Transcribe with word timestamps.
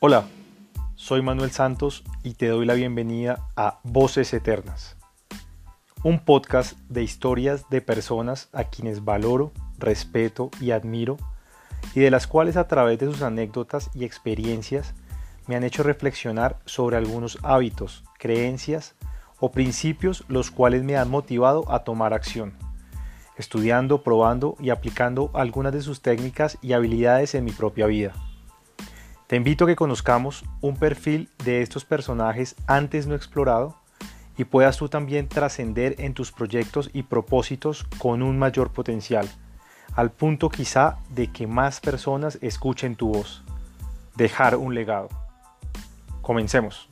Hola, 0.00 0.28
soy 0.94 1.22
Manuel 1.22 1.50
Santos 1.50 2.04
y 2.22 2.34
te 2.34 2.46
doy 2.46 2.64
la 2.66 2.74
bienvenida 2.74 3.48
a 3.56 3.80
Voces 3.82 4.32
Eternas, 4.32 4.96
un 6.04 6.20
podcast 6.20 6.78
de 6.88 7.02
historias 7.02 7.68
de 7.68 7.80
personas 7.80 8.48
a 8.52 8.62
quienes 8.62 9.04
valoro, 9.04 9.50
respeto 9.76 10.52
y 10.60 10.70
admiro 10.70 11.16
y 11.96 12.00
de 12.00 12.12
las 12.12 12.28
cuales 12.28 12.56
a 12.56 12.68
través 12.68 13.00
de 13.00 13.06
sus 13.06 13.22
anécdotas 13.22 13.90
y 13.92 14.04
experiencias 14.04 14.94
me 15.48 15.56
han 15.56 15.64
hecho 15.64 15.82
reflexionar 15.82 16.60
sobre 16.64 16.96
algunos 16.96 17.36
hábitos, 17.42 18.04
creencias 18.20 18.94
o 19.40 19.50
principios 19.50 20.24
los 20.28 20.52
cuales 20.52 20.84
me 20.84 20.96
han 20.96 21.10
motivado 21.10 21.68
a 21.72 21.82
tomar 21.82 22.14
acción, 22.14 22.56
estudiando, 23.36 24.04
probando 24.04 24.54
y 24.60 24.70
aplicando 24.70 25.32
algunas 25.34 25.72
de 25.72 25.82
sus 25.82 26.02
técnicas 26.02 26.56
y 26.62 26.74
habilidades 26.74 27.34
en 27.34 27.44
mi 27.44 27.50
propia 27.50 27.86
vida. 27.86 28.14
Te 29.28 29.36
invito 29.36 29.64
a 29.64 29.66
que 29.66 29.76
conozcamos 29.76 30.42
un 30.62 30.78
perfil 30.78 31.28
de 31.44 31.60
estos 31.60 31.84
personajes 31.84 32.56
antes 32.66 33.06
no 33.06 33.14
explorado 33.14 33.76
y 34.38 34.44
puedas 34.44 34.78
tú 34.78 34.88
también 34.88 35.28
trascender 35.28 35.96
en 35.98 36.14
tus 36.14 36.32
proyectos 36.32 36.88
y 36.94 37.02
propósitos 37.02 37.84
con 37.98 38.22
un 38.22 38.38
mayor 38.38 38.70
potencial, 38.70 39.28
al 39.94 40.10
punto 40.10 40.48
quizá 40.48 40.96
de 41.10 41.30
que 41.30 41.46
más 41.46 41.78
personas 41.78 42.38
escuchen 42.40 42.96
tu 42.96 43.12
voz. 43.12 43.44
Dejar 44.16 44.56
un 44.56 44.74
legado. 44.74 45.10
Comencemos. 46.22 46.88